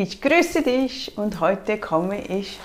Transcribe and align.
Ich 0.00 0.20
grüße 0.20 0.62
dich 0.62 1.18
und 1.18 1.40
heute 1.40 1.76
komme 1.76 2.20
ich 2.20 2.60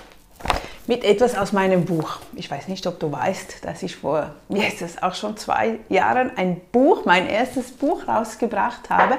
mit 0.86 1.02
etwas 1.02 1.36
aus 1.36 1.50
meinem 1.50 1.84
Buch. 1.84 2.18
Ich 2.36 2.48
weiß 2.48 2.68
nicht, 2.68 2.86
ob 2.86 3.00
du 3.00 3.10
weißt, 3.10 3.64
dass 3.64 3.82
ich 3.82 3.96
vor, 3.96 4.30
jetzt 4.50 4.82
ist 4.82 5.02
auch 5.02 5.16
schon 5.16 5.36
zwei 5.36 5.80
Jahren, 5.88 6.30
ein 6.36 6.60
Buch, 6.70 7.04
mein 7.06 7.28
erstes 7.28 7.72
Buch 7.72 8.06
rausgebracht 8.06 8.88
habe. 8.88 9.16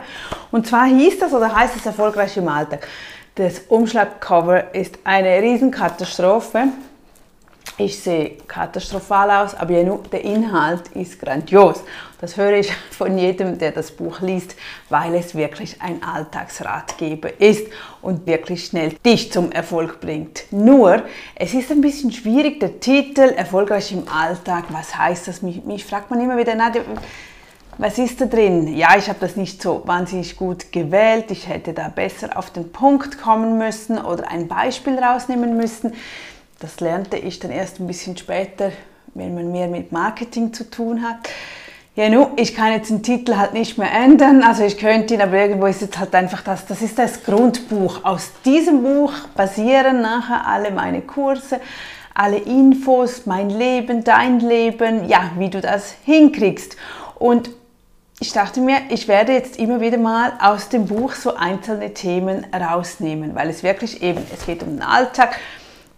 Und 0.50 0.66
zwar 0.66 0.86
hieß 0.86 1.20
das 1.20 1.34
oder 1.34 1.54
heißt 1.54 1.76
es 1.76 1.86
Erfolgreich 1.86 2.38
im 2.38 2.48
Alltag. 2.48 2.88
Das 3.36 3.60
Umschlagcover 3.68 4.74
ist 4.74 4.98
eine 5.04 5.42
Riesenkatastrophe. 5.42 6.70
Ich 7.78 8.00
sehe 8.00 8.38
katastrophal 8.48 9.30
aus, 9.32 9.54
aber 9.54 9.74
der 9.74 10.24
Inhalt 10.24 10.88
ist 10.94 11.20
grandios. 11.20 11.84
Das 12.22 12.38
höre 12.38 12.54
ich 12.54 12.72
von 12.92 13.18
jedem, 13.18 13.58
der 13.58 13.74
das 13.74 13.92
Buch 13.92 14.22
liest, 14.22 14.56
weil 14.88 15.14
es 15.16 15.36
wirklich 15.36 15.82
ein 15.82 16.02
Alltagsratgeber 16.02 17.42
ist 17.42 17.68
und 18.02 18.26
wirklich 18.28 18.68
schnell 18.68 18.94
dich 19.06 19.30
zum 19.34 19.52
Erfolg 19.52 20.00
bringt. 20.00 20.46
Nur, 20.52 21.04
es 21.36 21.54
ist 21.54 21.70
ein 21.70 21.82
bisschen 21.82 22.14
schwierig, 22.14 22.62
der 22.62 22.80
Titel 22.80 23.34
Erfolgreich 23.36 23.92
im 23.92 24.08
Alltag, 24.08 24.66
was 24.70 24.98
heißt 24.98 25.28
das? 25.28 25.42
Mich, 25.42 25.66
mich 25.66 25.84
fragt 25.84 26.10
man 26.10 26.22
immer 26.22 26.38
wieder, 26.38 26.56
Nadja, 26.56 26.82
was 27.78 27.98
ist 27.98 28.22
da 28.22 28.26
drin? 28.26 28.74
Ja, 28.78 28.96
ich 28.98 29.10
habe 29.10 29.20
das 29.20 29.36
nicht 29.36 29.62
so 29.62 29.82
wahnsinnig 29.86 30.38
gut 30.38 30.72
gewählt. 30.72 31.30
Ich 31.30 31.50
hätte 31.50 31.74
da 31.74 31.90
besser 31.90 32.38
auf 32.38 32.50
den 32.52 32.72
Punkt 32.72 33.22
kommen 33.22 33.58
müssen 33.58 33.98
oder 33.98 34.30
ein 34.30 34.48
Beispiel 34.48 34.98
rausnehmen 34.98 35.58
müssen. 35.58 35.94
Das 36.66 36.80
lernte 36.80 37.18
ich 37.18 37.38
dann 37.38 37.52
erst 37.52 37.80
ein 37.80 37.86
bisschen 37.86 38.18
später, 38.18 38.72
wenn 39.14 39.36
man 39.36 39.52
mehr 39.52 39.68
mit 39.68 39.92
Marketing 39.92 40.52
zu 40.52 40.68
tun 40.68 41.04
hat. 41.04 41.18
Ja, 41.96 42.10
nu, 42.10 42.30
ich 42.38 42.56
kann 42.56 42.72
jetzt 42.72 42.90
den 42.90 43.04
Titel 43.04 43.36
halt 43.36 43.54
nicht 43.54 43.78
mehr 43.78 43.92
ändern, 43.92 44.42
also 44.42 44.64
ich 44.64 44.80
könnte 44.80 45.14
ihn, 45.14 45.22
aber 45.22 45.38
irgendwo 45.38 45.68
ist 45.68 45.82
jetzt 45.82 46.00
halt 46.00 46.16
einfach 46.16 46.42
das, 46.42 46.66
das 46.66 46.82
ist 46.82 46.98
das 46.98 47.24
Grundbuch. 47.24 48.04
Aus 48.04 48.32
diesem 48.44 48.82
Buch 48.82 49.14
basieren 49.36 50.02
nachher 50.02 50.48
alle 50.48 50.72
meine 50.72 51.02
Kurse, 51.02 51.60
alle 52.16 52.38
Infos, 52.38 53.28
mein 53.28 53.52
Leben, 53.52 54.04
dein 54.04 54.40
Leben, 54.40 55.08
ja, 55.08 55.30
wie 55.38 55.52
du 55.52 55.62
das 55.62 55.94
hinkriegst. 56.04 56.78
Und 57.20 57.52
ich 58.20 58.34
dachte 58.34 58.60
mir, 58.60 58.78
ich 58.90 59.08
werde 59.08 59.34
jetzt 59.34 59.60
immer 59.60 59.82
wieder 59.82 60.00
mal 60.00 60.34
aus 60.42 60.70
dem 60.70 60.88
Buch 60.88 61.14
so 61.14 61.36
einzelne 61.36 61.94
Themen 61.94 62.44
rausnehmen, 62.52 63.36
weil 63.36 63.52
es 63.52 63.62
wirklich 63.62 64.02
eben, 64.02 64.26
es 64.34 64.48
geht 64.48 64.64
um 64.64 64.70
den 64.70 64.82
Alltag, 64.82 65.40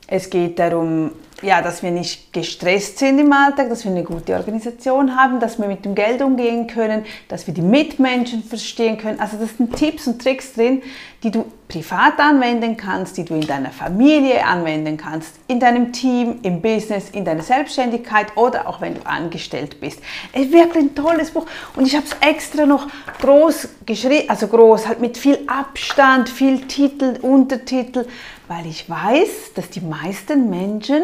es 0.08 0.30
geht 0.30 0.58
darum, 0.58 1.11
ja, 1.44 1.61
dass 1.61 1.83
wir 1.83 1.91
nicht 1.91 2.33
gestresst 2.33 2.97
sind 2.97 3.19
im 3.19 3.31
Alltag, 3.31 3.69
dass 3.69 3.83
wir 3.83 3.91
eine 3.91 4.03
gute 4.03 4.33
Organisation 4.33 5.16
haben, 5.16 5.39
dass 5.39 5.59
wir 5.59 5.67
mit 5.67 5.86
dem 5.86 5.94
Geld 5.94 6.22
umgehen 6.22 6.66
können, 6.66 7.05
dass 7.27 7.45
wir 7.45 7.53
die 7.53 7.61
Mitmenschen 7.61 8.41
verstehen 8.44 8.97
können. 8.97 9.19
Also 9.19 9.38
das 9.38 9.55
sind 9.55 9.75
Tipps 9.75 10.08
und 10.08 10.19
Tricks 10.19 10.53
drin, 10.53 10.81
die 11.22 11.30
du 11.30 11.45
privat 11.67 12.19
anwenden 12.19 12.78
kannst, 12.78 13.17
die 13.17 13.25
du 13.25 13.35
in 13.35 13.45
deiner 13.45 13.69
Familie 13.69 14.45
anwenden 14.45 14.97
kannst, 14.97 15.35
in 15.47 15.59
deinem 15.59 15.91
Team, 15.91 16.39
im 16.41 16.61
Business, 16.61 17.09
in 17.11 17.25
deiner 17.25 17.44
Selbstständigkeit 17.44 18.35
oder 18.35 18.67
auch 18.67 18.81
wenn 18.81 18.95
du 18.95 19.05
angestellt 19.05 19.80
bist. 19.80 20.00
Es 20.31 20.44
ist 20.44 20.53
wirklich 20.53 20.85
ein 20.85 20.95
tolles 20.95 21.31
Buch 21.31 21.45
und 21.75 21.85
ich 21.85 21.95
habe 21.95 22.05
es 22.05 22.16
extra 22.28 22.66
noch 22.66 22.88
groß 23.22 23.67
geschrieben, 23.85 24.30
also 24.30 24.47
groß, 24.47 24.88
halt 24.88 25.02
mit 25.02 25.17
viel 25.17 25.39
Abstand, 25.47 26.30
viel 26.30 26.61
Titel, 26.61 27.19
Untertitel, 27.22 28.05
weil 28.48 28.66
ich 28.66 28.90
weiß, 28.90 29.53
dass 29.56 29.70
die 29.70 29.81
meisten 29.81 30.50
Menschen 30.50 31.03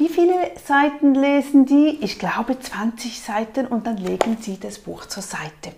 wie 0.00 0.08
viele 0.08 0.52
Seiten 0.66 1.14
lesen 1.14 1.66
die? 1.66 1.98
Ich 2.00 2.18
glaube 2.18 2.58
20 2.58 3.20
Seiten 3.20 3.66
und 3.66 3.86
dann 3.86 3.98
legen 3.98 4.38
sie 4.40 4.58
das 4.58 4.78
Buch 4.78 5.04
zur 5.04 5.22
Seite. 5.22 5.76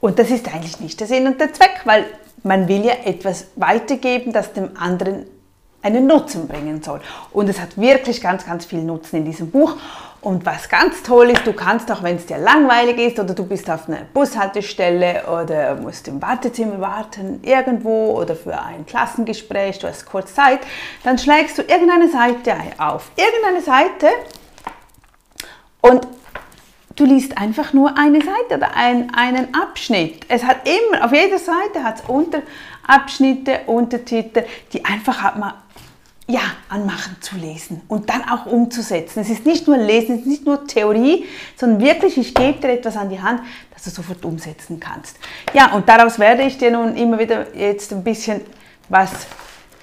Und 0.00 0.20
das 0.20 0.30
ist 0.30 0.46
eigentlich 0.54 0.78
nicht 0.78 1.00
der 1.00 1.08
Sinn 1.08 1.26
und 1.26 1.40
der 1.40 1.52
Zweck, 1.52 1.80
weil 1.84 2.06
man 2.44 2.68
will 2.68 2.84
ja 2.84 2.94
etwas 3.04 3.48
weitergeben, 3.56 4.32
das 4.32 4.52
dem 4.52 4.76
anderen 4.76 5.26
einen 5.82 6.06
Nutzen 6.06 6.46
bringen 6.46 6.80
soll. 6.80 7.00
Und 7.32 7.48
es 7.48 7.58
hat 7.58 7.76
wirklich 7.76 8.20
ganz, 8.20 8.46
ganz 8.46 8.66
viel 8.66 8.84
Nutzen 8.84 9.16
in 9.16 9.24
diesem 9.24 9.50
Buch. 9.50 9.76
Und 10.22 10.44
was 10.44 10.68
ganz 10.68 11.02
toll 11.02 11.30
ist, 11.30 11.46
du 11.46 11.54
kannst 11.54 11.90
auch, 11.90 12.02
wenn 12.02 12.16
es 12.16 12.26
dir 12.26 12.36
langweilig 12.36 12.98
ist 12.98 13.18
oder 13.18 13.32
du 13.32 13.46
bist 13.46 13.70
auf 13.70 13.88
einer 13.88 14.02
Bushaltestelle 14.12 15.24
oder 15.26 15.76
musst 15.76 16.08
im 16.08 16.20
Wartezimmer 16.20 16.78
warten 16.78 17.40
irgendwo 17.42 18.18
oder 18.20 18.36
für 18.36 18.60
ein 18.60 18.84
Klassengespräch, 18.84 19.78
du 19.78 19.88
hast 19.88 20.04
kurz 20.04 20.34
Zeit, 20.34 20.60
dann 21.04 21.16
schlägst 21.16 21.56
du 21.56 21.62
irgendeine 21.62 22.10
Seite 22.10 22.54
auf. 22.76 23.10
Irgendeine 23.16 23.62
Seite 23.62 24.08
und 25.80 26.06
du 26.96 27.06
liest 27.06 27.38
einfach 27.38 27.72
nur 27.72 27.96
eine 27.96 28.20
Seite 28.20 28.56
oder 28.56 28.76
ein, 28.76 29.14
einen 29.14 29.54
Abschnitt. 29.54 30.26
Es 30.28 30.44
hat 30.44 30.68
immer, 30.68 31.02
auf 31.02 31.12
jeder 31.12 31.38
Seite 31.38 31.82
hat 31.82 32.00
es 32.00 32.04
Unterabschnitte, 32.06 33.60
Untertitel, 33.66 34.44
die 34.74 34.84
einfach 34.84 35.22
hat 35.22 35.38
man 35.38 35.54
ja, 36.30 36.40
anmachen 36.68 37.16
zu 37.20 37.36
lesen 37.36 37.80
und 37.88 38.08
dann 38.08 38.22
auch 38.28 38.46
umzusetzen. 38.46 39.20
Es 39.20 39.30
ist 39.30 39.46
nicht 39.46 39.66
nur 39.66 39.76
Lesen, 39.76 40.14
es 40.14 40.20
ist 40.20 40.26
nicht 40.26 40.46
nur 40.46 40.66
Theorie, 40.66 41.24
sondern 41.56 41.80
wirklich, 41.80 42.16
ich 42.18 42.34
gebe 42.34 42.58
dir 42.60 42.72
etwas 42.72 42.96
an 42.96 43.10
die 43.10 43.20
Hand, 43.20 43.40
das 43.74 43.84
du 43.84 43.90
sofort 43.90 44.24
umsetzen 44.24 44.78
kannst. 44.78 45.16
Ja, 45.52 45.72
und 45.74 45.88
daraus 45.88 46.18
werde 46.18 46.42
ich 46.42 46.58
dir 46.58 46.70
nun 46.70 46.96
immer 46.96 47.18
wieder 47.18 47.54
jetzt 47.54 47.92
ein 47.92 48.04
bisschen 48.04 48.40
was 48.88 49.10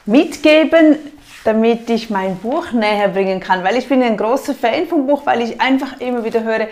mitgeben, 0.06 0.98
damit 1.44 1.90
ich 1.90 2.10
mein 2.10 2.38
Buch 2.38 2.72
näher 2.72 3.10
bringen 3.10 3.40
kann, 3.40 3.64
weil 3.64 3.78
ich 3.78 3.88
bin 3.88 4.02
ein 4.04 4.18
großer 4.18 4.54
Fan 4.54 4.88
vom 4.88 5.08
Buch, 5.08 5.26
weil 5.26 5.42
ich 5.42 5.60
einfach 5.62 6.00
immer 6.00 6.24
wieder 6.24 6.44
höre, 6.44 6.68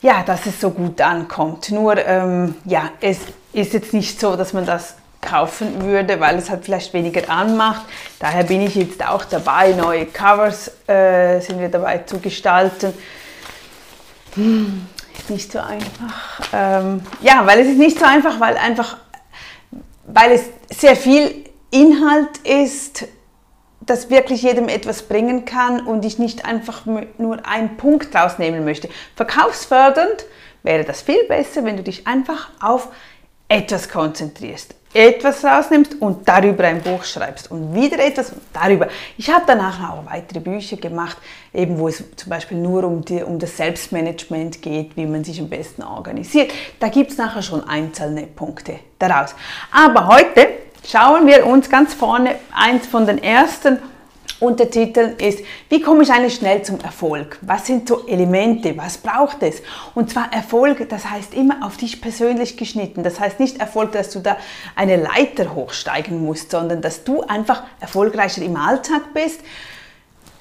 ja, 0.00 0.22
dass 0.22 0.46
es 0.46 0.60
so 0.60 0.70
gut 0.70 1.00
ankommt. 1.00 1.70
Nur, 1.70 1.96
ähm, 2.06 2.54
ja, 2.64 2.90
es 3.00 3.18
ist 3.52 3.72
jetzt 3.72 3.92
nicht 3.92 4.20
so, 4.20 4.36
dass 4.36 4.52
man 4.52 4.64
das 4.64 4.94
kaufen 5.28 5.82
würde, 5.84 6.20
weil 6.20 6.36
es 6.38 6.50
halt 6.50 6.64
vielleicht 6.64 6.92
weniger 6.94 7.28
anmacht. 7.30 7.82
Daher 8.18 8.44
bin 8.44 8.62
ich 8.62 8.74
jetzt 8.74 9.06
auch 9.06 9.24
dabei, 9.24 9.72
neue 9.72 10.06
Covers 10.06 10.70
äh, 10.88 11.40
sind 11.40 11.60
wir 11.60 11.68
dabei 11.68 11.98
zu 11.98 12.18
gestalten. 12.18 12.92
Hm, 14.34 14.86
ist 15.18 15.30
nicht 15.30 15.52
so 15.52 15.58
einfach. 15.58 16.40
Ähm, 16.52 17.02
ja, 17.20 17.46
weil 17.46 17.60
es 17.60 17.68
ist 17.68 17.78
nicht 17.78 17.98
so 17.98 18.04
einfach, 18.04 18.40
weil 18.40 18.56
einfach, 18.56 18.96
weil 20.06 20.32
es 20.32 20.44
sehr 20.70 20.96
viel 20.96 21.44
Inhalt 21.70 22.38
ist, 22.44 23.06
das 23.80 24.10
wirklich 24.10 24.42
jedem 24.42 24.68
etwas 24.68 25.02
bringen 25.02 25.44
kann 25.44 25.80
und 25.80 26.04
ich 26.04 26.18
nicht 26.18 26.44
einfach 26.44 26.84
nur 26.84 27.46
einen 27.46 27.76
Punkt 27.76 28.14
rausnehmen 28.14 28.64
möchte. 28.64 28.88
Verkaufsfördernd 29.16 30.26
wäre 30.62 30.84
das 30.84 31.02
viel 31.02 31.24
besser, 31.24 31.64
wenn 31.64 31.76
du 31.76 31.82
dich 31.82 32.06
einfach 32.06 32.50
auf 32.60 32.88
etwas 33.48 33.88
konzentrierst, 33.88 34.74
etwas 34.92 35.44
rausnimmst 35.44 36.00
und 36.00 36.28
darüber 36.28 36.64
ein 36.64 36.82
Buch 36.82 37.04
schreibst 37.04 37.50
und 37.50 37.74
wieder 37.74 37.98
etwas 37.98 38.32
darüber. 38.52 38.88
Ich 39.16 39.30
habe 39.30 39.44
danach 39.46 39.90
auch 39.90 40.06
weitere 40.06 40.40
Bücher 40.40 40.76
gemacht, 40.76 41.16
eben 41.54 41.78
wo 41.78 41.88
es 41.88 42.04
zum 42.16 42.30
Beispiel 42.30 42.58
nur 42.58 42.84
um, 42.84 43.04
die, 43.04 43.22
um 43.22 43.38
das 43.38 43.56
Selbstmanagement 43.56 44.60
geht, 44.60 44.96
wie 44.96 45.06
man 45.06 45.24
sich 45.24 45.40
am 45.40 45.48
besten 45.48 45.82
organisiert. 45.82 46.52
Da 46.78 46.88
gibt 46.88 47.10
es 47.10 47.18
nachher 47.18 47.42
schon 47.42 47.66
einzelne 47.66 48.26
Punkte 48.26 48.80
daraus. 48.98 49.34
Aber 49.72 50.08
heute 50.08 50.48
schauen 50.86 51.26
wir 51.26 51.46
uns 51.46 51.70
ganz 51.70 51.94
vorne 51.94 52.36
eins 52.54 52.86
von 52.86 53.06
den 53.06 53.22
ersten 53.22 53.78
Untertitel 54.40 55.14
ist, 55.18 55.40
wie 55.68 55.80
komme 55.80 56.04
ich 56.04 56.12
eigentlich 56.12 56.36
schnell 56.36 56.62
zum 56.62 56.80
Erfolg? 56.80 57.38
Was 57.42 57.66
sind 57.66 57.88
so 57.88 58.06
Elemente? 58.06 58.76
Was 58.76 58.98
braucht 58.98 59.42
es? 59.42 59.62
Und 59.96 60.10
zwar 60.10 60.32
Erfolg, 60.32 60.88
das 60.88 61.10
heißt 61.10 61.34
immer 61.34 61.66
auf 61.66 61.76
dich 61.76 62.00
persönlich 62.00 62.56
geschnitten. 62.56 63.02
Das 63.02 63.18
heißt 63.18 63.40
nicht 63.40 63.58
Erfolg, 63.58 63.92
dass 63.92 64.10
du 64.10 64.20
da 64.20 64.36
eine 64.76 64.96
Leiter 64.96 65.54
hochsteigen 65.54 66.24
musst, 66.24 66.52
sondern 66.52 66.80
dass 66.80 67.02
du 67.02 67.22
einfach 67.22 67.64
erfolgreicher 67.80 68.42
im 68.42 68.54
Alltag 68.54 69.12
bist, 69.12 69.40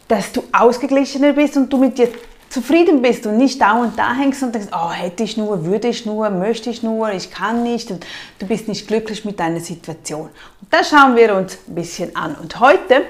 dass 0.08 0.32
du 0.32 0.44
ausgeglichener 0.52 1.34
bist 1.34 1.58
und 1.58 1.74
du 1.74 1.78
mit 1.78 1.98
dir 1.98 2.10
zufrieden 2.50 3.02
bist 3.02 3.26
und 3.26 3.38
nicht 3.38 3.60
dauernd 3.60 3.98
da 3.98 4.14
hängst 4.14 4.44
und 4.44 4.54
denkst, 4.54 4.70
oh, 4.72 4.92
hätte 4.92 5.24
ich 5.24 5.38
nur, 5.38 5.66
würde 5.66 5.88
ich 5.88 6.06
nur, 6.06 6.30
möchte 6.30 6.70
ich 6.70 6.84
nur, 6.84 7.12
ich 7.12 7.32
kann 7.32 7.64
nicht 7.64 7.92
und 7.92 8.06
du 8.40 8.46
bist 8.46 8.68
nicht 8.68 8.88
glücklich 8.88 9.26
mit 9.26 9.40
deiner 9.40 9.60
Situation. 9.60 10.30
Und 10.62 10.72
das 10.72 10.90
schauen 10.90 11.16
wir 11.16 11.36
uns 11.36 11.58
ein 11.68 11.76
bisschen 11.76 12.16
an. 12.16 12.36
Und 12.36 12.60
heute 12.60 13.04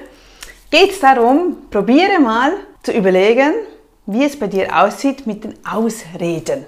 geht 0.70 0.92
es 0.92 1.00
darum, 1.00 1.68
probiere 1.70 2.20
mal 2.20 2.52
zu 2.82 2.92
überlegen, 2.92 3.52
wie 4.06 4.24
es 4.24 4.38
bei 4.38 4.46
dir 4.46 4.74
aussieht 4.74 5.26
mit 5.26 5.44
den 5.44 5.54
Ausreden. 5.66 6.64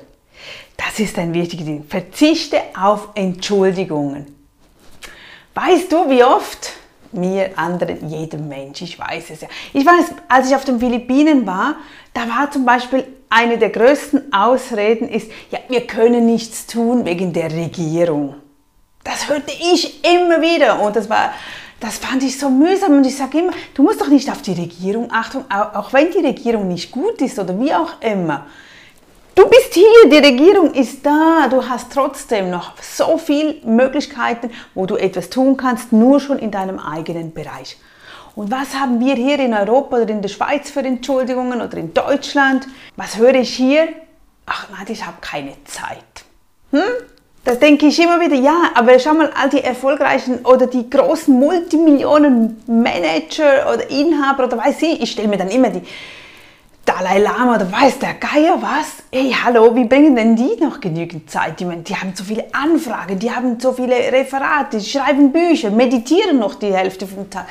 Das 0.76 0.98
ist 0.98 1.18
ein 1.18 1.32
wichtiges 1.34 1.66
Ding. 1.66 1.84
Verzichte 1.84 2.60
auf 2.78 3.08
Entschuldigungen. 3.14 4.26
Weißt 5.54 5.92
du, 5.92 6.08
wie 6.08 6.24
oft 6.24 6.72
mir, 7.12 7.50
anderen, 7.56 8.08
jedem 8.08 8.48
Mensch, 8.48 8.82
ich 8.82 8.98
weiß 8.98 9.30
es 9.30 9.40
ja. 9.42 9.48
Ich 9.72 9.84
weiß, 9.84 10.14
als 10.28 10.48
ich 10.48 10.54
auf 10.54 10.64
den 10.64 10.78
Philippinen 10.78 11.46
war, 11.46 11.76
da 12.14 12.22
war 12.22 12.50
zum 12.50 12.64
Beispiel 12.64 13.04
eine 13.28 13.58
der 13.58 13.70
größten 13.70 14.32
Ausreden 14.32 15.08
ist, 15.08 15.30
ja, 15.50 15.58
wir 15.68 15.86
können 15.86 16.26
nichts 16.26 16.66
tun 16.66 17.04
wegen 17.04 17.32
der 17.32 17.50
Regierung. 17.50 18.34
Das 19.04 19.28
hörte 19.28 19.52
ich 19.52 20.04
immer 20.04 20.40
wieder 20.40 20.80
und 20.80 20.96
das 20.96 21.08
war 21.08 21.32
das 21.80 21.96
fand 21.96 22.22
ich 22.22 22.38
so 22.38 22.50
mühsam 22.50 22.98
und 22.98 23.06
ich 23.06 23.16
sage 23.16 23.38
immer, 23.38 23.52
du 23.74 23.82
musst 23.82 24.00
doch 24.00 24.08
nicht 24.08 24.30
auf 24.30 24.42
die 24.42 24.52
Regierung 24.52 25.10
achten, 25.10 25.44
auch 25.50 25.92
wenn 25.92 26.10
die 26.12 26.18
Regierung 26.18 26.68
nicht 26.68 26.90
gut 26.90 27.20
ist 27.22 27.38
oder 27.38 27.58
wie 27.58 27.74
auch 27.74 28.00
immer. 28.00 28.46
Du 29.34 29.48
bist 29.48 29.72
hier, 29.72 30.10
die 30.10 30.18
Regierung 30.18 30.74
ist 30.74 31.04
da, 31.06 31.48
du 31.48 31.66
hast 31.66 31.92
trotzdem 31.92 32.50
noch 32.50 32.74
so 32.82 33.16
viele 33.16 33.54
Möglichkeiten, 33.64 34.50
wo 34.74 34.84
du 34.84 34.96
etwas 34.96 35.30
tun 35.30 35.56
kannst, 35.56 35.92
nur 35.92 36.20
schon 36.20 36.38
in 36.38 36.50
deinem 36.50 36.78
eigenen 36.78 37.32
Bereich. 37.32 37.78
Und 38.36 38.50
was 38.50 38.74
haben 38.74 39.00
wir 39.00 39.14
hier 39.14 39.38
in 39.38 39.54
Europa 39.54 39.96
oder 39.96 40.08
in 40.10 40.20
der 40.20 40.28
Schweiz 40.28 40.70
für 40.70 40.80
Entschuldigungen 40.80 41.62
oder 41.62 41.78
in 41.78 41.94
Deutschland? 41.94 42.66
Was 42.96 43.16
höre 43.16 43.36
ich 43.36 43.54
hier? 43.54 43.88
Ach 44.44 44.68
nein, 44.70 44.86
ich 44.88 45.06
habe 45.06 45.16
keine 45.20 45.54
Zeit. 45.64 46.04
Hm? 46.72 46.82
Da 47.42 47.54
denke 47.54 47.86
ich 47.86 47.98
immer 47.98 48.20
wieder, 48.20 48.36
ja, 48.36 48.70
aber 48.74 48.98
schau 48.98 49.14
mal, 49.14 49.30
all 49.34 49.48
die 49.48 49.62
erfolgreichen 49.62 50.44
oder 50.44 50.66
die 50.66 50.90
großen 50.90 51.36
Multimillionen 51.38 52.62
Manager 52.66 53.72
oder 53.72 53.88
Inhaber 53.90 54.44
oder 54.44 54.58
weiß 54.58 54.82
ich, 54.82 55.00
ich 55.02 55.10
stelle 55.12 55.28
mir 55.28 55.38
dann 55.38 55.48
immer 55.48 55.70
die 55.70 55.80
Dalai 56.84 57.18
Lama 57.18 57.54
oder 57.54 57.72
weiß 57.72 57.98
der 57.98 58.14
Geier 58.14 58.60
was? 58.60 59.04
Ey, 59.10 59.34
hallo, 59.42 59.74
wie 59.74 59.84
bringen 59.84 60.16
denn 60.16 60.36
die 60.36 60.56
noch 60.60 60.80
genügend 60.80 61.30
Zeit? 61.30 61.60
Die, 61.60 61.64
die 61.64 61.96
haben 61.96 62.12
so 62.14 62.24
viele 62.24 62.44
Anfragen, 62.52 63.18
die 63.18 63.30
haben 63.30 63.58
so 63.58 63.72
viele 63.72 63.96
Referate, 63.96 64.78
die 64.78 64.84
schreiben 64.84 65.32
Bücher, 65.32 65.70
meditieren 65.70 66.38
noch 66.38 66.56
die 66.56 66.72
Hälfte 66.72 67.06
vom 67.06 67.30
Tag, 67.30 67.46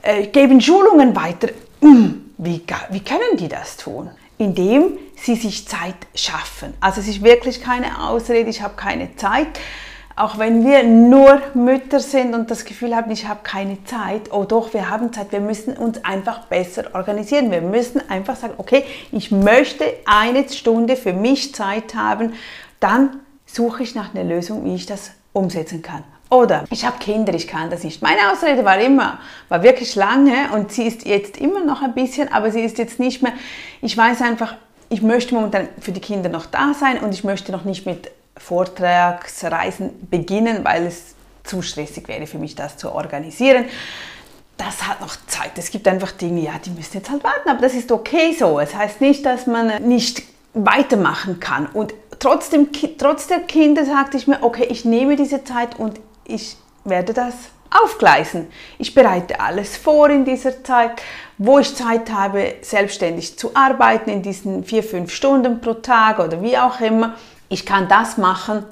äh, 0.00 0.28
geben 0.28 0.60
Schulungen 0.62 1.14
weiter. 1.14 1.48
Hm, 1.80 2.32
wie, 2.38 2.62
wie 2.90 3.00
können 3.00 3.36
die 3.36 3.48
das 3.48 3.76
tun? 3.76 4.10
Indem 4.38 4.98
sie 5.16 5.36
sich 5.36 5.68
Zeit 5.68 5.94
schaffen. 6.14 6.74
Also 6.80 7.00
es 7.00 7.08
ist 7.08 7.22
wirklich 7.22 7.60
keine 7.60 8.08
Ausrede, 8.08 8.50
ich 8.50 8.62
habe 8.62 8.74
keine 8.74 9.14
Zeit. 9.16 9.48
Auch 10.16 10.38
wenn 10.38 10.64
wir 10.64 10.84
nur 10.84 11.42
Mütter 11.54 11.98
sind 11.98 12.34
und 12.34 12.48
das 12.48 12.64
Gefühl 12.64 12.94
haben, 12.94 13.10
ich 13.10 13.26
habe 13.26 13.40
keine 13.42 13.82
Zeit, 13.84 14.32
oh 14.32 14.44
doch, 14.44 14.72
wir 14.72 14.88
haben 14.88 15.12
Zeit, 15.12 15.32
wir 15.32 15.40
müssen 15.40 15.76
uns 15.76 16.04
einfach 16.04 16.46
besser 16.46 16.94
organisieren. 16.94 17.50
Wir 17.50 17.60
müssen 17.60 18.00
einfach 18.08 18.36
sagen, 18.36 18.54
okay, 18.58 18.84
ich 19.10 19.32
möchte 19.32 19.84
eine 20.04 20.48
Stunde 20.48 20.94
für 20.94 21.12
mich 21.12 21.52
Zeit 21.52 21.96
haben, 21.96 22.34
dann 22.78 23.20
suche 23.44 23.82
ich 23.82 23.96
nach 23.96 24.14
einer 24.14 24.24
Lösung, 24.24 24.64
wie 24.64 24.76
ich 24.76 24.86
das 24.86 25.10
umsetzen 25.32 25.82
kann. 25.82 26.04
Oder 26.30 26.64
ich 26.70 26.84
habe 26.84 26.98
Kinder, 26.98 27.32
ich 27.34 27.46
kann 27.46 27.70
das 27.70 27.84
nicht. 27.84 28.02
Meine 28.02 28.32
Ausrede 28.32 28.64
war 28.64 28.78
immer, 28.80 29.18
war 29.48 29.62
wirklich 29.62 29.94
lange 29.94 30.50
und 30.52 30.72
sie 30.72 30.84
ist 30.84 31.06
jetzt 31.06 31.36
immer 31.36 31.64
noch 31.64 31.82
ein 31.82 31.94
bisschen, 31.94 32.32
aber 32.32 32.50
sie 32.50 32.60
ist 32.60 32.78
jetzt 32.78 32.98
nicht 32.98 33.22
mehr, 33.22 33.32
ich 33.82 33.96
weiß 33.96 34.22
einfach, 34.22 34.56
ich 34.88 35.02
möchte 35.02 35.34
momentan 35.34 35.68
für 35.80 35.92
die 35.92 36.00
Kinder 36.00 36.28
noch 36.28 36.46
da 36.46 36.74
sein 36.74 36.98
und 36.98 37.12
ich 37.12 37.24
möchte 37.24 37.52
noch 37.52 37.64
nicht 37.64 37.86
mit 37.86 38.10
Vortragsreisen 38.36 40.08
beginnen, 40.10 40.64
weil 40.64 40.86
es 40.86 41.14
zu 41.44 41.62
stressig 41.62 42.08
wäre 42.08 42.26
für 42.26 42.38
mich, 42.38 42.54
das 42.54 42.76
zu 42.76 42.92
organisieren. 42.92 43.66
Das 44.56 44.86
hat 44.86 45.00
noch 45.00 45.16
Zeit. 45.26 45.52
Es 45.56 45.70
gibt 45.70 45.86
einfach 45.88 46.12
Dinge, 46.12 46.40
ja, 46.40 46.52
die 46.64 46.70
müssen 46.70 46.98
jetzt 46.98 47.10
halt 47.10 47.22
warten, 47.24 47.48
aber 47.48 47.60
das 47.60 47.74
ist 47.74 47.90
okay 47.92 48.34
so. 48.38 48.60
Es 48.60 48.74
heißt 48.74 49.00
nicht, 49.00 49.26
dass 49.26 49.46
man 49.46 49.82
nicht 49.86 50.22
weitermachen 50.54 51.40
kann. 51.40 51.66
Und 51.66 51.92
trotzdem, 52.18 52.68
trotz 52.98 53.26
der 53.26 53.40
Kinder 53.40 53.84
sagte 53.84 54.16
ich 54.16 54.26
mir, 54.26 54.42
okay, 54.42 54.66
ich 54.70 54.84
nehme 54.84 55.16
diese 55.16 55.44
Zeit 55.44 55.78
und 55.78 56.00
ich 56.26 56.56
werde 56.84 57.12
das 57.12 57.34
aufgleisen. 57.70 58.48
Ich 58.78 58.94
bereite 58.94 59.40
alles 59.40 59.76
vor 59.76 60.08
in 60.10 60.24
dieser 60.24 60.62
Zeit, 60.62 61.02
wo 61.38 61.58
ich 61.58 61.74
Zeit 61.74 62.10
habe, 62.10 62.54
selbstständig 62.62 63.36
zu 63.38 63.54
arbeiten, 63.54 64.10
in 64.10 64.22
diesen 64.22 64.64
vier, 64.64 64.82
fünf 64.82 65.12
Stunden 65.12 65.60
pro 65.60 65.74
Tag 65.74 66.18
oder 66.20 66.40
wie 66.42 66.56
auch 66.56 66.80
immer 66.80 67.14
ich 67.48 67.66
kann 67.66 67.88
das 67.88 68.16
machen, 68.16 68.64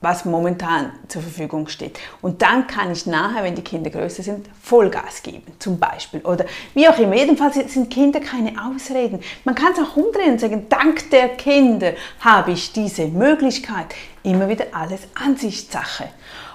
was 0.00 0.24
momentan 0.24 0.92
zur 1.08 1.20
Verfügung 1.20 1.68
steht. 1.68 1.98
Und 2.22 2.40
dann 2.40 2.66
kann 2.66 2.90
ich 2.90 3.04
nachher, 3.04 3.44
wenn 3.44 3.54
die 3.54 3.62
Kinder 3.62 3.90
größer 3.90 4.22
sind, 4.22 4.48
Vollgas 4.62 5.22
geben, 5.22 5.52
zum 5.58 5.78
Beispiel. 5.78 6.20
Oder 6.20 6.46
wie 6.72 6.88
auch 6.88 6.96
immer. 6.98 7.16
Jedenfalls 7.16 7.56
sind 7.70 7.90
Kinder 7.90 8.20
keine 8.20 8.54
Ausreden. 8.64 9.20
Man 9.44 9.54
kann 9.54 9.72
es 9.72 9.78
auch 9.78 9.94
umdrehen 9.94 10.32
und 10.32 10.40
sagen, 10.40 10.66
dank 10.70 11.10
der 11.10 11.28
Kinder 11.36 11.92
habe 12.20 12.52
ich 12.52 12.72
diese 12.72 13.08
Möglichkeit. 13.08 13.94
Immer 14.22 14.48
wieder 14.48 14.66
alles 14.72 15.00
Ansichtssache. 15.14 16.08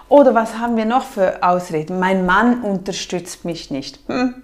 Oder 0.08 0.36
was 0.36 0.58
haben 0.58 0.78
wir 0.78 0.86
noch 0.86 1.04
für 1.04 1.42
Ausreden? 1.42 2.00
Mein 2.00 2.26
Mann 2.26 2.62
unterstützt 2.62 3.46
mich 3.46 3.72
nicht. 3.72 4.00
Hm. 4.08 4.36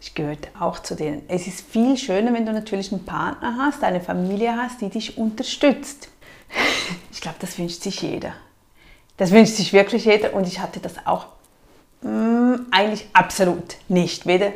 Ich 0.00 0.14
gehöre 0.14 0.38
auch 0.58 0.78
zu 0.78 0.94
denen. 0.94 1.22
Es 1.28 1.46
ist 1.46 1.60
viel 1.60 1.98
schöner, 1.98 2.32
wenn 2.32 2.46
du 2.46 2.52
natürlich 2.52 2.90
einen 2.90 3.04
Partner 3.04 3.56
hast, 3.58 3.84
eine 3.84 4.00
Familie 4.00 4.56
hast, 4.56 4.80
die 4.80 4.88
dich 4.88 5.18
unterstützt. 5.18 6.08
Ich 7.12 7.20
glaube, 7.20 7.36
das 7.40 7.58
wünscht 7.58 7.82
sich 7.82 8.00
jeder. 8.00 8.32
Das 9.18 9.30
wünscht 9.30 9.54
sich 9.54 9.74
wirklich 9.74 10.06
jeder 10.06 10.32
und 10.32 10.46
ich 10.46 10.60
hatte 10.60 10.80
das 10.80 10.94
auch 11.04 11.26
mh, 12.00 12.10
mm, 12.10 12.66
eigentlich 12.70 13.06
absolut 13.12 13.76
nicht. 13.88 14.26
Weder 14.26 14.52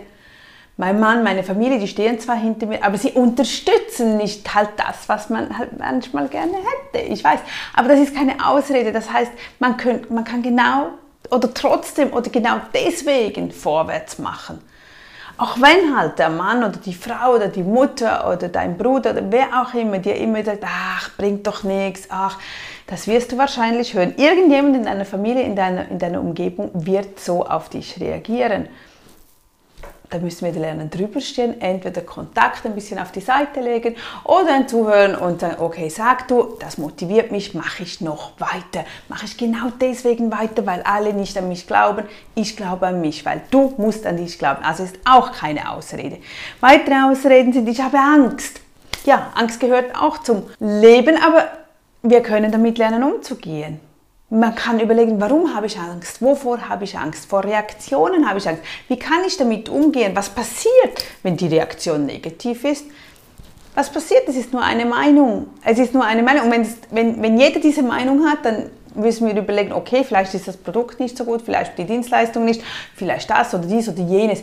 mein 0.77 0.99
Mann, 0.99 1.23
meine 1.23 1.45
Familie, 1.45 1.79
die 1.79 1.87
stehen 1.87 2.19
zwar 2.19 2.37
hinter 2.37 2.67
mir, 2.67 2.83
aber 2.83 2.99
sie 2.99 3.13
unterstützen 3.13 4.17
nicht 4.17 4.55
halt 4.55 4.71
das, 4.77 5.09
was 5.09 5.31
man 5.31 5.57
halt 5.57 5.79
manchmal 5.79 6.29
gerne 6.29 6.55
hätte. 6.93 7.07
Ich 7.07 7.23
weiß, 7.23 7.39
aber 7.75 7.89
das 7.89 8.01
ist 8.01 8.15
keine 8.15 8.45
Ausrede. 8.45 8.91
Das 8.91 9.13
heißt, 9.13 9.31
man, 9.61 9.77
könnt, 9.77 10.11
man 10.11 10.25
kann 10.25 10.43
genau 10.43 10.89
oder 11.31 11.55
trotzdem 11.55 12.13
oder 12.13 12.29
genau 12.29 12.57
deswegen 12.75 13.53
vorwärts 13.53 14.19
machen. 14.19 14.61
Auch 15.37 15.57
wenn 15.61 15.97
halt 15.97 16.19
der 16.19 16.31
Mann 16.31 16.59
oder 16.59 16.77
die 16.77 16.95
Frau 16.95 17.35
oder 17.35 17.49
die 17.49 17.63
Mutter 17.63 18.29
oder 18.29 18.49
dein 18.49 18.77
Bruder 18.77 19.11
oder 19.11 19.23
wer 19.31 19.63
auch 19.63 19.75
immer 19.75 19.99
dir 19.99 20.17
immer 20.17 20.45
sagt, 20.45 20.65
ach, 20.65 21.11
bringt 21.17 21.47
doch 21.47 21.65
nichts, 21.65 22.07
ach, 22.09 22.39
das 22.87 23.07
wirst 23.09 23.33
du 23.33 23.39
wahrscheinlich 23.39 23.95
hören. 23.95 24.15
Irgendjemand 24.17 24.77
in 24.77 24.85
deiner 24.85 25.05
Familie, 25.05 25.43
in 25.43 25.57
deiner, 25.57 25.89
in 25.89 25.99
deiner 25.99 26.21
Umgebung 26.21 26.71
wird 26.75 27.19
so 27.19 27.45
auf 27.47 27.69
dich 27.69 28.01
reagieren 28.01 28.69
da 30.15 30.21
müssen 30.21 30.45
wir 30.45 30.53
lernen, 30.53 30.91
drüber 30.91 31.21
stehen, 31.21 31.61
entweder 31.61 32.01
Kontakt 32.01 32.65
ein 32.65 32.75
bisschen 32.75 33.01
auf 33.01 33.11
die 33.11 33.21
Seite 33.21 33.61
legen 33.61 33.97
oder 34.23 34.65
Zuhören 34.65 35.17
und 35.17 35.41
sagen, 35.41 35.57
okay, 35.59 35.89
sag 35.89 36.29
du, 36.29 36.57
das 36.61 36.79
motiviert 36.79 37.33
mich, 37.33 37.53
mache 37.53 37.83
ich 37.83 38.01
noch 38.01 38.31
weiter. 38.39 38.87
Mache 39.09 39.25
ich 39.25 39.37
genau 39.37 39.71
deswegen 39.81 40.31
weiter, 40.31 40.65
weil 40.67 40.83
alle 40.83 41.13
nicht 41.15 41.37
an 41.37 41.49
mich 41.49 41.67
glauben. 41.67 42.05
Ich 42.37 42.57
glaube 42.57 42.87
an 42.87 43.01
mich, 43.01 43.27
weil 43.27 43.43
du 43.51 43.75
musst 43.77 44.07
an 44.07 44.17
dich 44.17 44.39
glauben. 44.39 44.63
Also 44.63 44.85
ist 44.85 44.99
auch 45.05 45.33
keine 45.33 45.73
Ausrede. 45.73 46.19
Weitere 46.61 46.95
Ausreden 47.11 47.53
sind, 47.53 47.69
ich 47.69 47.81
habe 47.81 47.99
Angst. 47.99 48.61
Ja, 49.05 49.33
Angst 49.35 49.59
gehört 49.59 49.97
auch 50.01 50.19
zum 50.19 50.45
Leben, 50.61 51.17
aber 51.21 51.49
wir 52.03 52.23
können 52.23 52.53
damit 52.53 52.79
lernen, 52.79 53.03
umzugehen. 53.03 53.81
Man 54.31 54.55
kann 54.55 54.81
überlegen, 54.81 55.21
warum 55.21 55.55
habe 55.55 55.67
ich 55.67 55.79
Angst? 55.79 56.23
Wovor 56.23 56.69
habe 56.69 56.85
ich 56.85 56.99
Angst? 56.99 57.27
Vor 57.27 57.45
Reaktionen 57.45 58.29
habe 58.29 58.39
ich 58.39 58.49
Angst. 58.49 58.63
Wie 58.89 58.99
kann 58.99 59.23
ich 59.27 59.37
damit 59.37 59.69
umgehen? 59.69 60.17
Was 60.17 60.31
passiert, 60.31 61.05
wenn 61.23 61.37
die 61.37 61.47
Reaktion 61.47 62.07
negativ 62.07 62.65
ist? 62.65 62.87
Was 63.75 63.91
passiert? 63.91 64.27
Es 64.27 64.37
ist 64.37 64.53
nur 64.53 64.63
eine 64.63 64.87
Meinung. 64.87 65.49
Es 65.63 65.79
ist 65.79 65.95
nur 65.95 66.05
eine 66.05 66.23
Meinung. 66.23 66.47
Und 66.47 66.53
wenn, 66.53 66.67
wenn, 66.91 67.23
wenn 67.23 67.39
jeder 67.39 67.61
diese 67.61 67.83
Meinung 67.83 68.27
hat, 68.27 68.45
dann 68.45 68.71
müssen 68.95 69.27
wir 69.27 69.37
überlegen, 69.37 69.73
okay, 69.73 70.05
vielleicht 70.05 70.33
ist 70.35 70.49
das 70.49 70.57
Produkt 70.57 71.01
nicht 71.01 71.17
so 71.17 71.25
gut, 71.25 71.43
vielleicht 71.43 71.77
die 71.77 71.85
Dienstleistung 71.85 72.45
nicht, 72.45 72.63
vielleicht 72.95 73.29
das 73.29 73.53
oder 73.55 73.67
dies 73.67 73.89
oder 73.89 74.03
jenes. 74.03 74.43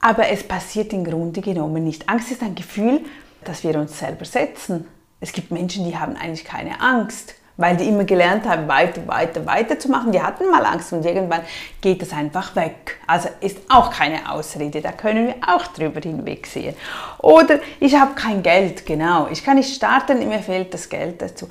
Aber 0.00 0.28
es 0.28 0.42
passiert 0.42 0.92
im 0.92 1.04
Grunde 1.04 1.40
genommen 1.40 1.84
nicht. 1.84 2.08
Angst 2.08 2.32
ist 2.32 2.42
ein 2.42 2.54
Gefühl, 2.54 3.00
das 3.44 3.62
wir 3.62 3.76
uns 3.76 3.98
selber 3.98 4.24
setzen. 4.24 4.86
Es 5.20 5.32
gibt 5.32 5.52
Menschen, 5.52 5.84
die 5.84 5.96
haben 5.96 6.16
eigentlich 6.16 6.44
keine 6.44 6.80
Angst 6.80 7.34
weil 7.56 7.76
die 7.76 7.88
immer 7.88 8.04
gelernt 8.04 8.46
haben, 8.46 8.66
weiter, 8.68 9.06
weiter, 9.06 9.44
weiter 9.46 9.78
zu 9.78 9.90
machen. 9.90 10.12
Die 10.12 10.20
hatten 10.20 10.50
mal 10.50 10.64
Angst 10.64 10.92
und 10.92 11.04
irgendwann 11.04 11.42
geht 11.80 12.02
das 12.02 12.12
einfach 12.12 12.56
weg. 12.56 12.98
Also 13.06 13.28
ist 13.40 13.58
auch 13.68 13.90
keine 13.90 14.30
Ausrede, 14.30 14.80
da 14.80 14.92
können 14.92 15.28
wir 15.28 15.34
auch 15.46 15.66
drüber 15.68 16.00
hinwegsehen. 16.00 16.74
Oder 17.18 17.60
ich 17.80 17.94
habe 17.94 18.14
kein 18.14 18.42
Geld, 18.42 18.86
genau, 18.86 19.28
ich 19.30 19.44
kann 19.44 19.56
nicht 19.56 19.74
starten, 19.74 20.26
mir 20.28 20.40
fehlt 20.40 20.72
das 20.74 20.88
Geld 20.88 21.20
dazu. 21.20 21.48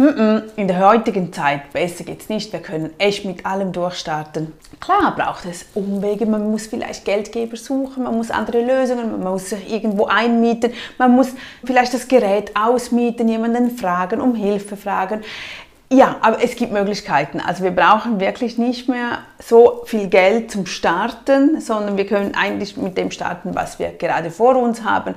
In 0.00 0.66
der 0.66 0.78
heutigen 0.78 1.30
Zeit, 1.30 1.74
besser 1.74 2.04
geht 2.04 2.22
es 2.22 2.30
nicht, 2.30 2.54
wir 2.54 2.60
können 2.60 2.88
echt 2.96 3.26
mit 3.26 3.44
allem 3.44 3.70
durchstarten. 3.70 4.54
Klar 4.80 5.14
braucht 5.14 5.44
es 5.44 5.66
Umwege, 5.74 6.24
man 6.24 6.50
muss 6.50 6.68
vielleicht 6.68 7.04
Geldgeber 7.04 7.58
suchen, 7.58 8.04
man 8.04 8.16
muss 8.16 8.30
andere 8.30 8.62
Lösungen, 8.62 9.10
man 9.10 9.32
muss 9.32 9.50
sich 9.50 9.70
irgendwo 9.70 10.06
einmieten, 10.06 10.72
man 10.96 11.14
muss 11.14 11.34
vielleicht 11.62 11.92
das 11.92 12.08
Gerät 12.08 12.52
ausmieten, 12.56 13.28
jemanden 13.28 13.76
fragen, 13.76 14.22
um 14.22 14.34
Hilfe 14.34 14.78
fragen. 14.78 15.20
Ja, 15.92 16.16
aber 16.22 16.42
es 16.42 16.56
gibt 16.56 16.72
Möglichkeiten. 16.72 17.38
Also 17.38 17.62
wir 17.62 17.72
brauchen 17.72 18.20
wirklich 18.20 18.56
nicht 18.56 18.88
mehr 18.88 19.18
so 19.38 19.82
viel 19.84 20.08
Geld 20.08 20.50
zum 20.50 20.64
Starten, 20.64 21.60
sondern 21.60 21.98
wir 21.98 22.06
können 22.06 22.34
eigentlich 22.34 22.78
mit 22.78 22.96
dem 22.96 23.10
starten, 23.10 23.54
was 23.54 23.78
wir 23.78 23.90
gerade 23.90 24.30
vor 24.30 24.56
uns 24.56 24.82
haben 24.82 25.14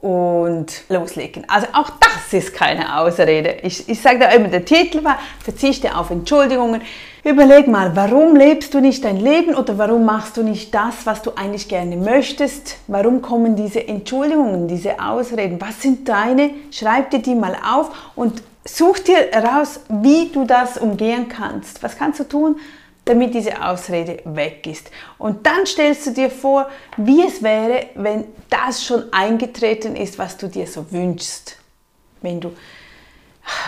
und 0.00 0.84
loslegen. 0.88 1.44
Also 1.48 1.66
auch 1.72 1.90
das 1.98 2.32
ist 2.32 2.54
keine 2.54 3.00
Ausrede. 3.00 3.56
Ich, 3.62 3.88
ich 3.88 4.00
sage 4.00 4.20
da 4.20 4.28
immer, 4.28 4.48
der 4.48 4.64
Titel 4.64 5.02
war, 5.02 5.18
verzichte 5.42 5.96
auf 5.96 6.10
Entschuldigungen. 6.10 6.82
Überleg 7.24 7.66
mal, 7.66 7.96
warum 7.96 8.36
lebst 8.36 8.74
du 8.74 8.80
nicht 8.80 9.04
dein 9.04 9.16
Leben 9.16 9.56
oder 9.56 9.76
warum 9.76 10.04
machst 10.04 10.36
du 10.36 10.44
nicht 10.44 10.72
das, 10.72 11.04
was 11.04 11.22
du 11.22 11.32
eigentlich 11.34 11.68
gerne 11.68 11.96
möchtest? 11.96 12.76
Warum 12.86 13.22
kommen 13.22 13.56
diese 13.56 13.86
Entschuldigungen, 13.86 14.68
diese 14.68 15.02
Ausreden? 15.02 15.60
Was 15.60 15.82
sind 15.82 16.08
deine? 16.08 16.50
Schreib 16.70 17.10
dir 17.10 17.20
die 17.20 17.34
mal 17.34 17.56
auf 17.56 17.90
und 18.14 18.42
such 18.64 19.00
dir 19.00 19.28
heraus, 19.32 19.80
wie 19.88 20.28
du 20.28 20.44
das 20.44 20.78
umgehen 20.78 21.28
kannst. 21.28 21.82
Was 21.82 21.96
kannst 21.96 22.20
du 22.20 22.24
tun? 22.24 22.56
Damit 23.08 23.34
diese 23.34 23.62
Ausrede 23.64 24.20
weg 24.24 24.66
ist. 24.66 24.90
Und 25.16 25.46
dann 25.46 25.64
stellst 25.66 26.06
du 26.06 26.10
dir 26.10 26.30
vor, 26.30 26.68
wie 26.96 27.24
es 27.26 27.42
wäre, 27.42 27.86
wenn 27.94 28.26
das 28.50 28.84
schon 28.84 29.12
eingetreten 29.12 29.96
ist, 29.96 30.18
was 30.18 30.36
du 30.36 30.48
dir 30.48 30.66
so 30.66 30.90
wünschst. 30.90 31.56
wenn 32.20 32.40
du, 32.40 32.52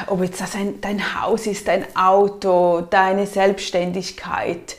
ob 0.09 0.23
jetzt 0.23 0.41
das 0.41 0.55
ein, 0.55 0.81
dein 0.81 1.21
Haus 1.21 1.47
ist, 1.47 1.69
dein 1.69 1.85
Auto, 1.97 2.83
deine 2.83 3.27
Selbstständigkeit, 3.27 4.77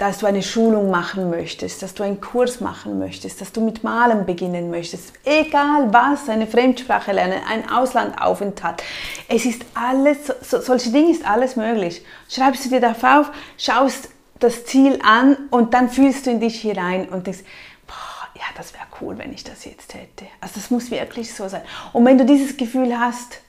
dass 0.00 0.16
du 0.16 0.26
eine 0.26 0.42
Schulung 0.42 0.90
machen 0.90 1.28
möchtest, 1.28 1.82
dass 1.82 1.92
du 1.92 2.02
einen 2.02 2.22
Kurs 2.22 2.60
machen 2.60 2.98
möchtest, 2.98 3.42
dass 3.42 3.52
du 3.52 3.60
mit 3.60 3.84
Malen 3.84 4.24
beginnen 4.24 4.70
möchtest, 4.70 5.12
egal 5.26 5.92
was, 5.92 6.26
eine 6.30 6.46
Fremdsprache 6.46 7.12
lernen, 7.12 7.42
ein 7.46 7.68
Auslandaufenthalt. 7.68 8.82
Es 9.28 9.44
ist 9.44 9.62
alles, 9.74 10.32
so, 10.40 10.58
solche 10.62 10.90
Dinge 10.90 11.10
ist 11.10 11.26
alles 11.26 11.54
möglich. 11.54 12.02
Schreibst 12.30 12.64
du 12.64 12.70
dir 12.70 12.80
darauf 12.80 13.04
auf, 13.04 13.30
schaust 13.58 14.08
das 14.38 14.64
Ziel 14.64 14.98
an 15.02 15.36
und 15.50 15.74
dann 15.74 15.90
fühlst 15.90 16.24
du 16.24 16.30
in 16.30 16.40
dich 16.40 16.62
hinein 16.62 17.06
und 17.10 17.26
denkst, 17.26 17.44
boah, 17.86 18.28
ja, 18.36 18.46
das 18.56 18.72
wäre 18.72 18.84
cool, 19.02 19.18
wenn 19.18 19.34
ich 19.34 19.44
das 19.44 19.66
jetzt 19.66 19.92
hätte. 19.92 20.24
Also 20.40 20.54
das 20.54 20.70
muss 20.70 20.90
wirklich 20.90 21.34
so 21.34 21.46
sein. 21.46 21.60
Und 21.92 22.06
wenn 22.06 22.16
du 22.16 22.24
dieses 22.24 22.56
Gefühl 22.56 22.98
hast, 22.98 23.42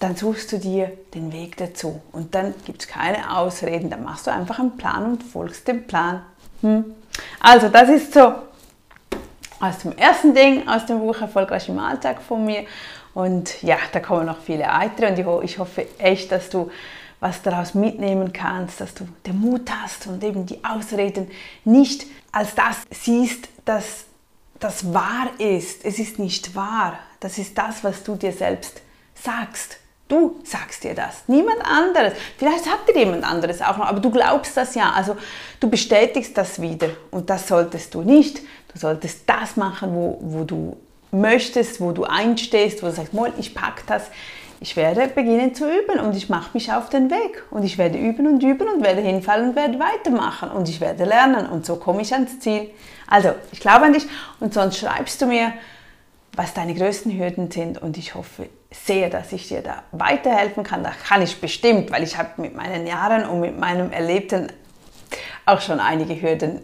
dann 0.00 0.16
suchst 0.16 0.50
du 0.52 0.58
dir 0.58 0.90
den 1.14 1.32
Weg 1.32 1.56
dazu. 1.58 2.00
Und 2.10 2.34
dann 2.34 2.54
gibt 2.64 2.82
es 2.82 2.88
keine 2.88 3.36
Ausreden, 3.36 3.90
dann 3.90 4.02
machst 4.02 4.26
du 4.26 4.32
einfach 4.32 4.58
einen 4.58 4.76
Plan 4.76 5.04
und 5.04 5.22
folgst 5.22 5.68
dem 5.68 5.86
Plan. 5.86 6.22
Hm. 6.62 6.84
Also 7.38 7.68
das 7.68 7.88
ist 7.90 8.14
so 8.14 8.32
aus 9.60 9.78
dem 9.78 9.96
ersten 9.96 10.34
Ding 10.34 10.66
aus 10.66 10.86
dem 10.86 11.00
Buch 11.00 11.20
Erfolgreich 11.20 11.68
im 11.68 11.78
Alltag 11.78 12.22
von 12.22 12.44
mir. 12.44 12.64
Und 13.12 13.62
ja, 13.62 13.76
da 13.92 14.00
kommen 14.00 14.26
noch 14.26 14.40
viele 14.40 14.64
weitere 14.64 15.08
und 15.08 15.44
ich 15.44 15.58
hoffe 15.58 15.86
echt, 15.98 16.32
dass 16.32 16.48
du 16.48 16.70
was 17.18 17.42
daraus 17.42 17.74
mitnehmen 17.74 18.32
kannst, 18.32 18.80
dass 18.80 18.94
du 18.94 19.06
den 19.26 19.38
Mut 19.38 19.70
hast 19.70 20.06
und 20.06 20.24
eben 20.24 20.46
die 20.46 20.64
Ausreden 20.64 21.30
nicht 21.64 22.06
als 22.32 22.54
das 22.54 22.78
siehst, 22.90 23.48
dass 23.66 24.06
das 24.58 24.94
wahr 24.94 25.28
ist. 25.38 25.84
Es 25.84 25.98
ist 25.98 26.18
nicht 26.18 26.54
wahr. 26.54 26.98
Das 27.18 27.36
ist 27.36 27.58
das, 27.58 27.84
was 27.84 28.02
du 28.02 28.16
dir 28.16 28.32
selbst 28.32 28.80
sagst. 29.14 29.79
Du 30.10 30.40
sagst 30.42 30.82
dir 30.82 30.94
das, 30.94 31.22
niemand 31.28 31.64
anderes. 31.64 32.14
Vielleicht 32.36 32.64
sagt 32.64 32.88
dir 32.88 32.98
jemand 32.98 33.22
anderes 33.22 33.62
auch 33.62 33.76
noch, 33.76 33.86
aber 33.86 34.00
du 34.00 34.10
glaubst 34.10 34.56
das 34.56 34.74
ja. 34.74 34.90
Also 34.90 35.16
du 35.60 35.70
bestätigst 35.70 36.36
das 36.36 36.60
wieder 36.60 36.88
und 37.12 37.30
das 37.30 37.46
solltest 37.46 37.94
du 37.94 38.02
nicht. 38.02 38.40
Du 38.72 38.78
solltest 38.78 39.20
das 39.26 39.56
machen, 39.56 39.94
wo, 39.94 40.18
wo 40.20 40.42
du 40.42 40.76
möchtest, 41.12 41.80
wo 41.80 41.92
du 41.92 42.02
einstehst, 42.02 42.82
wo 42.82 42.86
du 42.86 42.92
sagst, 42.92 43.12
ich 43.38 43.54
packe 43.54 43.82
das. 43.86 44.10
Ich 44.58 44.76
werde 44.76 45.06
beginnen 45.06 45.54
zu 45.54 45.64
üben 45.64 46.00
und 46.00 46.16
ich 46.16 46.28
mache 46.28 46.50
mich 46.54 46.72
auf 46.72 46.90
den 46.90 47.08
Weg 47.08 47.44
und 47.52 47.62
ich 47.62 47.78
werde 47.78 47.96
üben 47.96 48.26
und 48.26 48.42
üben 48.42 48.68
und 48.68 48.82
werde 48.82 49.00
hinfallen 49.00 49.50
und 49.50 49.56
werde 49.56 49.78
weitermachen 49.78 50.50
und 50.50 50.68
ich 50.68 50.80
werde 50.80 51.04
lernen 51.04 51.46
und 51.46 51.64
so 51.64 51.76
komme 51.76 52.02
ich 52.02 52.12
ans 52.12 52.40
Ziel. 52.40 52.68
Also, 53.06 53.30
ich 53.52 53.60
glaube 53.60 53.86
an 53.86 53.92
dich 53.92 54.06
und 54.40 54.52
sonst 54.52 54.78
schreibst 54.78 55.22
du 55.22 55.26
mir, 55.26 55.52
was 56.34 56.52
deine 56.52 56.74
größten 56.74 57.16
Hürden 57.16 57.50
sind 57.50 57.80
und 57.80 57.96
ich 57.96 58.16
hoffe 58.16 58.48
sehr, 58.70 59.10
dass 59.10 59.32
ich 59.32 59.48
dir 59.48 59.62
da 59.62 59.82
weiterhelfen 59.92 60.62
kann. 60.62 60.84
Da 60.84 60.90
kann 60.90 61.22
ich 61.22 61.40
bestimmt, 61.40 61.90
weil 61.90 62.02
ich 62.02 62.16
habe 62.16 62.40
mit 62.40 62.54
meinen 62.54 62.86
Jahren 62.86 63.28
und 63.28 63.40
mit 63.40 63.58
meinem 63.58 63.92
Erlebten 63.92 64.52
auch 65.46 65.60
schon 65.60 65.80
einige 65.80 66.20
Hürden 66.20 66.60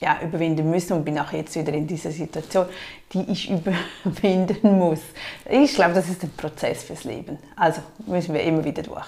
ja, 0.00 0.18
überwinden 0.22 0.70
müssen 0.70 0.94
und 0.94 1.04
bin 1.04 1.18
auch 1.18 1.32
jetzt 1.32 1.54
wieder 1.56 1.74
in 1.74 1.86
dieser 1.86 2.10
Situation, 2.10 2.66
die 3.12 3.30
ich 3.30 3.50
überwinden 4.04 4.78
muss. 4.78 5.00
Ich 5.48 5.74
glaube, 5.74 5.94
das 5.94 6.08
ist 6.08 6.22
ein 6.22 6.32
Prozess 6.36 6.84
fürs 6.84 7.04
Leben. 7.04 7.38
Also 7.56 7.82
müssen 8.06 8.34
wir 8.34 8.42
immer 8.42 8.64
wieder 8.64 8.82
durch. 8.82 9.06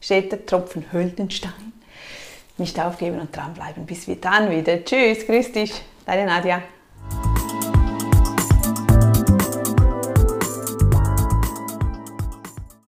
Steht 0.00 0.30
der 0.32 0.46
Tropfen 0.46 0.86
hüllt. 0.92 1.18
Nicht 2.58 2.78
aufgeben 2.78 3.20
und 3.20 3.36
dranbleiben. 3.36 3.86
Bis 3.86 4.06
wir 4.06 4.16
dann 4.16 4.50
wieder. 4.50 4.84
Tschüss, 4.84 5.26
grüß 5.26 5.52
dich, 5.52 5.72
deine 6.06 6.26
Nadja. 6.26 6.62